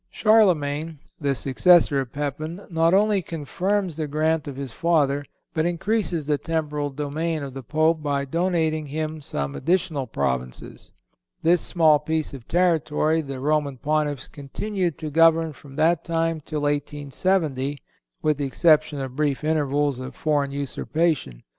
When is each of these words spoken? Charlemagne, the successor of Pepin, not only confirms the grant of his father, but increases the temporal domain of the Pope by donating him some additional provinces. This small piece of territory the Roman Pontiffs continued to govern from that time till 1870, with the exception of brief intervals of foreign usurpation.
Charlemagne, 0.09 0.97
the 1.19 1.35
successor 1.35 1.99
of 1.99 2.11
Pepin, 2.11 2.65
not 2.71 2.95
only 2.95 3.21
confirms 3.21 3.95
the 3.97 4.07
grant 4.07 4.47
of 4.47 4.55
his 4.55 4.71
father, 4.71 5.23
but 5.53 5.63
increases 5.67 6.25
the 6.25 6.39
temporal 6.39 6.89
domain 6.89 7.43
of 7.43 7.53
the 7.53 7.61
Pope 7.61 8.01
by 8.01 8.25
donating 8.25 8.87
him 8.87 9.21
some 9.21 9.53
additional 9.53 10.07
provinces. 10.07 10.91
This 11.43 11.61
small 11.61 11.99
piece 11.99 12.33
of 12.33 12.47
territory 12.47 13.21
the 13.21 13.39
Roman 13.39 13.77
Pontiffs 13.77 14.27
continued 14.27 14.97
to 14.97 15.11
govern 15.11 15.53
from 15.53 15.75
that 15.75 16.03
time 16.03 16.41
till 16.43 16.61
1870, 16.61 17.77
with 18.23 18.39
the 18.39 18.45
exception 18.45 18.99
of 19.01 19.15
brief 19.15 19.43
intervals 19.43 19.99
of 19.99 20.15
foreign 20.15 20.49
usurpation. 20.49 21.43